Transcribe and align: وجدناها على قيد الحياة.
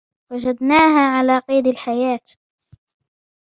وجدناها 0.31 1.17
على 1.17 1.39
قيد 1.39 1.67
الحياة. 1.67 2.19